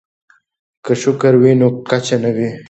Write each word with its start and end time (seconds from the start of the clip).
که 0.85 0.93
شکر 1.03 1.33
وي 1.41 1.51
نو 1.59 1.67
کچه 1.89 2.17
نه 2.23 2.29
وي. 2.35 2.51